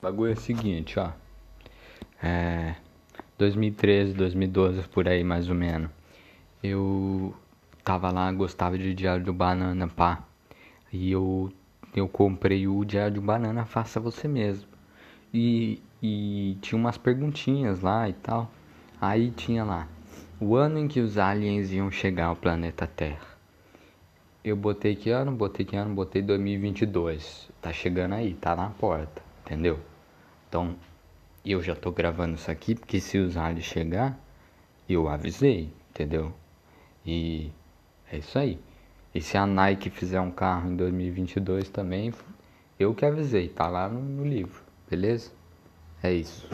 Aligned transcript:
O 0.00 0.02
bagulho 0.02 0.30
é 0.30 0.34
o 0.34 0.40
seguinte, 0.40 0.98
ó. 0.98 1.10
É. 2.22 2.74
2013, 3.36 4.14
2012, 4.14 4.88
por 4.88 5.06
aí 5.06 5.22
mais 5.22 5.48
ou 5.48 5.54
menos. 5.54 5.90
Eu 6.62 7.34
tava 7.84 8.10
lá, 8.10 8.32
gostava 8.32 8.78
de 8.78 8.94
Diário 8.94 9.24
do 9.24 9.32
Banana, 9.32 9.88
pá. 9.88 10.24
E 10.90 11.10
eu, 11.12 11.52
eu 11.94 12.08
comprei 12.08 12.66
o 12.66 12.82
Diário 12.82 13.16
do 13.16 13.20
Banana, 13.20 13.64
faça 13.66 14.00
você 14.00 14.26
mesmo. 14.26 14.66
E, 15.32 15.82
e 16.02 16.56
tinha 16.62 16.78
umas 16.78 16.96
perguntinhas 16.96 17.80
lá 17.80 18.08
e 18.08 18.14
tal. 18.14 18.50
Aí 19.00 19.30
tinha 19.30 19.64
lá, 19.64 19.86
o 20.40 20.54
ano 20.54 20.78
em 20.78 20.88
que 20.88 21.00
os 21.00 21.18
aliens 21.18 21.72
iam 21.72 21.90
chegar 21.90 22.26
ao 22.26 22.36
planeta 22.36 22.86
Terra. 22.86 23.28
Eu 24.42 24.56
botei 24.56 24.96
que 24.96 25.10
ano? 25.10 25.32
Botei 25.32 25.64
que 25.66 25.76
ano? 25.76 25.94
Botei 25.94 26.22
2022. 26.22 27.50
Tá 27.60 27.72
chegando 27.72 28.14
aí, 28.14 28.34
tá 28.34 28.56
na 28.56 28.70
porta, 28.70 29.22
entendeu? 29.50 29.80
Então, 30.48 30.76
eu 31.44 31.60
já 31.60 31.74
tô 31.74 31.90
gravando 31.90 32.36
isso 32.36 32.50
aqui 32.50 32.76
porque 32.76 33.00
se 33.00 33.18
os 33.18 33.36
aliens 33.36 33.64
chegar, 33.64 34.16
eu 34.88 35.08
avisei, 35.08 35.72
entendeu? 35.90 36.32
E 37.04 37.50
é 38.12 38.18
isso 38.18 38.38
aí. 38.38 38.60
E 39.12 39.20
se 39.20 39.36
a 39.36 39.44
Nike 39.44 39.90
fizer 39.90 40.20
um 40.20 40.30
carro 40.30 40.70
em 40.70 40.76
2022 40.76 41.68
também, 41.68 42.14
eu 42.78 42.94
que 42.94 43.04
avisei, 43.04 43.48
tá 43.48 43.66
lá 43.66 43.88
no, 43.88 44.00
no 44.00 44.24
livro, 44.24 44.62
beleza? 44.88 45.32
É 46.00 46.12
isso. 46.12 46.48